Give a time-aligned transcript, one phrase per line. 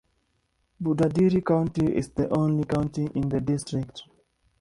[0.81, 4.01] Budadiri County is the only county in the district.